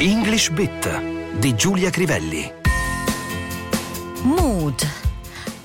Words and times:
English 0.00 0.48
Bit 0.48 0.88
di 1.40 1.54
Giulia 1.54 1.90
Crivelli. 1.90 2.50
Mood. 4.24 4.82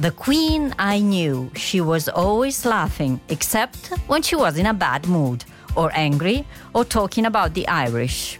The 0.01 0.11
queen 0.11 0.75
I 0.77 0.99
knew, 0.99 1.49
she 1.55 1.79
was 1.79 2.09
always 2.09 2.65
laughing, 2.65 3.21
except 3.29 3.93
when 4.07 4.21
she 4.21 4.35
was 4.35 4.57
in 4.57 4.65
a 4.65 4.73
bad 4.73 5.07
mood, 5.07 5.45
or 5.77 5.89
angry, 5.95 6.45
or 6.73 6.83
talking 6.83 7.25
about 7.25 7.53
the 7.53 7.65
Irish. 7.69 8.37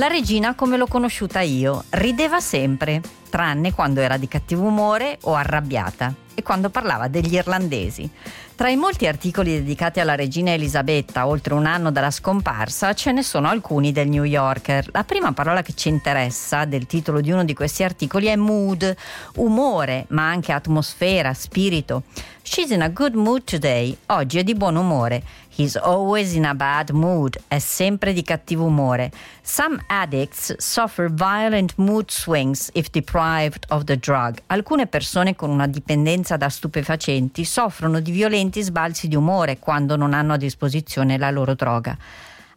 La 0.00 0.06
regina, 0.06 0.54
come 0.54 0.78
l'ho 0.78 0.86
conosciuta 0.86 1.40
io, 1.40 1.84
rideva 1.90 2.40
sempre, 2.40 3.02
tranne 3.28 3.74
quando 3.74 4.00
era 4.00 4.16
di 4.16 4.28
cattivo 4.28 4.62
umore 4.62 5.18
o 5.24 5.34
arrabbiata 5.34 6.14
e 6.32 6.42
quando 6.42 6.70
parlava 6.70 7.08
degli 7.08 7.34
irlandesi. 7.34 8.08
Tra 8.54 8.70
i 8.70 8.76
molti 8.76 9.06
articoli 9.06 9.52
dedicati 9.52 10.00
alla 10.00 10.14
regina 10.14 10.52
Elisabetta, 10.52 11.26
oltre 11.26 11.52
un 11.52 11.66
anno 11.66 11.90
dalla 11.90 12.10
scomparsa, 12.10 12.94
ce 12.94 13.12
ne 13.12 13.22
sono 13.22 13.48
alcuni 13.48 13.92
del 13.92 14.08
New 14.08 14.24
Yorker. 14.24 14.88
La 14.92 15.04
prima 15.04 15.32
parola 15.32 15.60
che 15.60 15.74
ci 15.74 15.88
interessa 15.88 16.64
del 16.64 16.86
titolo 16.86 17.20
di 17.20 17.30
uno 17.30 17.44
di 17.44 17.52
questi 17.52 17.82
articoli 17.82 18.26
è 18.26 18.36
mood, 18.36 18.96
umore, 19.36 20.06
ma 20.08 20.30
anche 20.30 20.52
atmosfera, 20.52 21.34
spirito. 21.34 22.04
She's 22.42 22.70
in 22.70 22.80
a 22.80 22.88
good 22.88 23.14
mood 23.14 23.44
today. 23.44 23.94
Oggi 24.06 24.38
è 24.38 24.42
di 24.44 24.54
buon 24.54 24.76
umore. 24.76 25.22
He's 25.52 25.76
always 25.76 26.34
in 26.34 26.44
a 26.44 26.54
bad 26.54 26.90
mood. 26.90 27.36
È 27.48 27.58
sempre 27.58 28.12
di 28.12 28.22
cattivo 28.22 28.64
umore. 28.64 29.10
Some 29.42 29.82
addicts 29.88 30.54
suffer 30.58 31.12
violent 31.12 31.74
mood 31.76 32.10
swings 32.10 32.70
if 32.72 32.88
deprived 32.90 33.64
of 33.68 33.84
the 33.84 33.98
drug. 33.98 34.38
Alcune 34.46 34.86
persone 34.86 35.34
con 35.34 35.50
una 35.50 35.66
dipendenza 35.66 36.36
da 36.36 36.48
stupefacenti 36.48 37.44
soffrono 37.44 38.00
di 38.00 38.12
violenti 38.12 38.62
sbalzi 38.62 39.08
di 39.08 39.16
umore 39.16 39.58
quando 39.58 39.96
non 39.96 40.14
hanno 40.14 40.34
a 40.34 40.36
disposizione 40.36 41.18
la 41.18 41.30
loro 41.30 41.54
droga. 41.54 41.96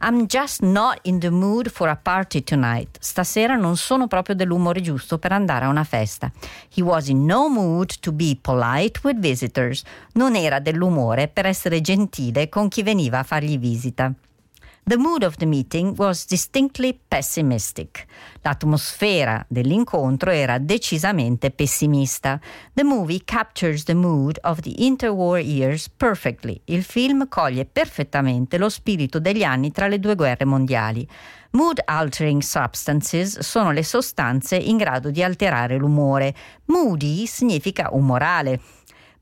I'm 0.05 0.25
just 0.27 0.62
not 0.62 0.99
in 1.03 1.20
the 1.20 1.30
mood 1.30 1.70
for 1.70 1.88
a 1.88 1.95
party 1.95 2.44
tonight. 2.44 2.97
Stasera 3.00 3.55
non 3.55 3.77
sono 3.77 4.08
proprio 4.08 4.36
dell'umore 4.36 4.81
giusto 4.81 5.17
per 5.17 5.31
andare 5.31 5.64
a 5.64 5.69
una 5.69 5.86
festa. 5.86 6.30
He 6.75 6.81
was 6.81 7.08
in 7.08 7.23
no 7.23 7.47
mood 7.47 8.00
to 8.02 8.11
be 8.11 8.38
polite 8.42 9.00
with 9.03 9.17
visitors. 9.17 9.81
Non 10.16 10.36
era 10.36 10.59
dell'umore 10.59 11.30
per 11.30 11.45
essere 11.45 11.80
gentile 11.80 12.50
con 12.50 12.67
chi 12.67 12.83
veniva 12.83 13.19
a 13.19 13.23
fargli 13.23 13.58
visita. 13.58 14.14
The 14.86 14.98
mood 14.98 15.23
of 15.23 15.38
the 15.38 15.45
meeting 15.45 15.94
was 15.95 16.26
distinctly 16.26 17.00
pessimistic. 17.08 18.06
L'atmosfera 18.42 19.45
dell'incontro 19.48 20.30
era 20.30 20.58
decisamente 20.58 21.52
pessimista. 21.52 22.38
The 22.73 22.84
movie 22.84 23.22
captures 23.23 23.86
the 23.86 23.94
mood 23.94 24.38
of 24.42 24.59
the 24.59 24.86
interwar 24.86 25.39
years 25.39 25.88
perfectly. 25.88 26.59
Il 26.66 26.84
film 26.84 27.30
coglie 27.30 27.64
perfettamente 27.64 28.58
lo 28.58 28.67
spirito 28.67 29.20
degli 29.20 29.44
anni 29.44 29.72
tra 29.72 29.88
le 29.88 30.00
due 30.00 30.16
guerre 30.16 30.44
mondiali. 30.44 31.08
Mood 31.52 31.80
altering 31.86 32.42
substances 32.42 33.39
sono 33.39 33.72
le 33.72 33.84
sostanze 33.84 34.58
in 34.58 34.76
grado 34.76 35.11
di 35.11 35.23
alterare 35.23 35.78
l'umore. 35.78 36.36
Moody 36.66 37.26
significa 37.26 37.88
umorale. 37.94 38.59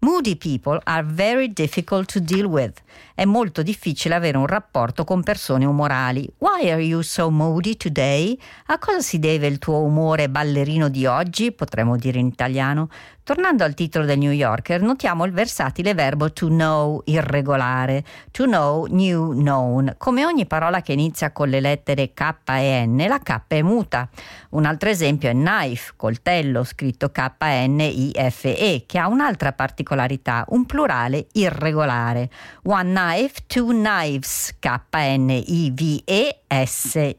Moody 0.03 0.35
people 0.35 0.79
are 0.85 1.03
very 1.05 1.53
difficult 1.53 2.11
to 2.11 2.19
deal 2.19 2.45
with. 2.45 2.81
È 3.13 3.23
molto 3.23 3.61
difficile 3.61 4.15
avere 4.15 4.35
un 4.35 4.47
rapporto 4.47 5.03
con 5.03 5.21
persone 5.21 5.63
umorali. 5.63 6.27
Why 6.39 6.71
are 6.71 6.81
you 6.81 7.01
so 7.01 7.29
moody 7.29 7.77
today? 7.77 8.35
A 8.65 8.79
cosa 8.79 9.01
si 9.01 9.19
deve 9.19 9.45
il 9.45 9.59
tuo 9.59 9.83
umore 9.83 10.27
ballerino 10.27 10.89
di 10.89 11.05
oggi? 11.05 11.51
Potremmo 11.51 11.97
dire 11.97 12.17
in 12.17 12.25
italiano. 12.25 12.89
Tornando 13.23 13.63
al 13.63 13.75
titolo 13.75 14.05
del 14.05 14.17
New 14.17 14.31
Yorker, 14.31 14.81
notiamo 14.81 15.25
il 15.25 15.31
versatile 15.31 15.93
verbo 15.93 16.33
to 16.33 16.47
know 16.47 17.03
irregolare. 17.05 18.03
To 18.31 18.45
know, 18.45 18.87
new, 18.87 19.33
known. 19.33 19.93
Come 19.99 20.25
ogni 20.25 20.47
parola 20.47 20.81
che 20.81 20.93
inizia 20.93 21.31
con 21.31 21.49
le 21.49 21.59
lettere 21.59 22.13
K 22.13 22.33
e 22.45 22.83
N, 22.87 23.05
la 23.07 23.19
K 23.19 23.41
è 23.45 23.61
muta. 23.61 24.09
Un 24.49 24.65
altro 24.65 24.89
esempio 24.89 25.29
è 25.29 25.33
knife, 25.33 25.93
coltello, 25.95 26.63
scritto 26.63 27.11
K-N-I-F-E, 27.11 28.85
che 28.87 28.97
ha 28.97 29.07
un'altra 29.07 29.53
particolarità, 29.53 30.43
un 30.49 30.65
plurale 30.65 31.27
irregolare. 31.33 32.27
One 32.63 32.91
knife, 32.91 33.43
two 33.45 33.67
knives, 33.67 34.55
K-N-I-V-E-S. 34.57 35.39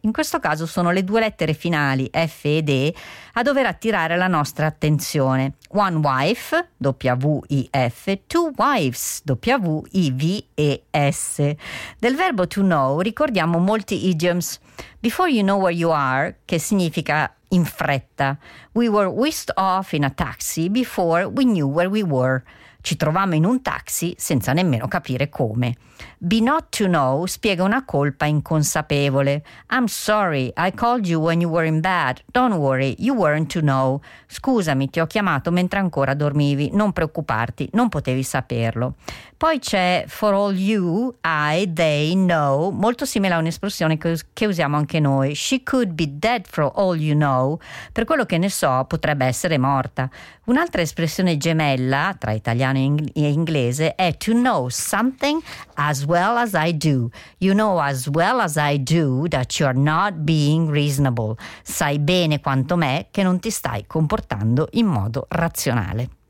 In 0.01 0.13
questo 0.13 0.41
caso 0.41 0.67
sono 0.67 0.91
le 0.91 1.05
due 1.05 1.21
lettere 1.21 1.55
finali 1.55 2.11
F 2.13 2.41
ed 2.45 2.69
E 2.69 2.93
a 3.35 3.43
dover 3.43 3.65
attirare 3.65 4.17
la 4.17 4.27
nostra 4.27 4.67
attenzione. 4.67 5.55
One 5.71 6.01
wife, 6.03 6.53
W-I-F, 6.81 8.19
two 8.29 8.53
wives, 8.59 9.23
W-I-V-E-S. 9.25 9.97
Del 11.99 12.15
verbo 12.15 12.47
to 12.47 12.63
know 12.63 13.01
ricordiamo 13.01 13.59
molti 13.59 14.09
idioms. 14.09 14.59
Before 15.01 15.29
you 15.29 15.43
know 15.43 15.57
where 15.59 15.73
you 15.75 15.91
are, 15.91 16.37
che 16.45 16.59
significa 16.59 17.33
in 17.51 17.65
fretta. 17.65 18.39
We 18.75 18.89
were 18.89 19.09
whisked 19.09 19.53
off 19.57 19.93
in 19.95 20.05
a 20.05 20.11
taxi 20.11 20.69
before 20.69 21.29
we 21.29 21.45
knew 21.45 21.67
where 21.69 21.89
we 21.89 22.03
were. 22.03 22.43
Ci 22.83 22.97
trovammo 22.97 23.35
in 23.35 23.47
un 23.47 23.63
taxi 23.63 24.15
senza 24.19 24.53
nemmeno 24.53 24.89
capire 24.89 25.29
come. 25.29 25.75
Be 26.19 26.41
not 26.41 26.67
to 26.77 26.87
know 26.87 27.27
spiega 27.27 27.63
una 27.63 27.85
colpa 27.85 28.27
inconsapevole. 28.27 29.43
I'm 29.71 29.87
sorry, 29.87 30.53
I 30.57 30.73
called 30.75 31.07
you 31.07 31.21
when 31.21 31.41
you 31.41 31.49
were 31.49 31.67
in 31.67 31.81
bed. 31.81 32.23
Don't 32.33 32.55
worry, 32.55 32.95
you 32.99 33.15
weren't 33.15 33.53
to 33.53 33.61
know. 33.61 34.01
Scusami, 34.27 34.91
ti 34.91 35.01
ho 35.01 35.07
chiamato 35.07 35.51
mentre 35.51 35.79
ancora 35.79 36.15
dormivi. 36.15 36.71
Non 36.73 36.93
preoccuparti, 36.93 37.71
non 37.73 37.89
potevi 37.89 38.23
saperlo. 38.23 38.97
Poi 39.37 39.59
c'è 39.59 40.05
for 40.07 40.35
all 40.35 40.57
you, 40.57 41.17
I, 41.25 41.73
they, 41.73 42.15
know, 42.15 42.71
molto 42.71 43.05
simile 43.05 43.35
a 43.35 43.39
un'espressione 43.39 43.99
che, 43.99 44.17
che 44.33 44.47
usiamo 44.47 44.77
anche 44.77 45.01
noi. 45.01 45.35
She 45.35 45.65
could 45.65 45.93
be 45.93 46.07
dead 46.09 46.47
for 46.47 46.71
all 46.75 46.97
you 46.97 47.17
know. 47.17 47.59
Per 47.91 48.05
quello 48.05 48.25
che 48.25 48.39
ne 48.39 48.49
so, 48.49 48.85
potrebbe 48.87 49.27
essere 49.27 49.59
morta. 49.59 50.09
Un'altra 50.45 50.83
espressione 50.83 51.37
gemella 51.37 52.15
tra 52.19 52.33
italiano 52.73 53.09
e 53.13 53.31
inglese 53.31 53.95
è 53.95 54.17
to 54.17 54.33
know 54.33 54.69
something 54.69 55.41
as 55.75 56.05
well 56.05 56.37
as 56.37 56.55
I 56.55 56.73
do. 56.73 57.11
You 57.39 57.55
know 57.55 57.81
as 57.81 58.09
well 58.09 58.41
as 58.41 58.57
I 58.57 58.79
do 58.79 59.29
that 59.29 59.59
you're 59.59 59.79
not 59.79 60.25
being 60.25 60.71
reasonable. 60.71 61.37
Sai 61.63 61.99
bene 61.99 62.41
quanto 62.41 62.77
me 62.77 63.09
che 63.11 63.23
non 63.23 63.39
ti 63.39 63.51
stai 63.51 63.87
comportando 63.87 64.69
in 64.73 64.87
modo 64.87 65.27
razionale. 65.29 66.22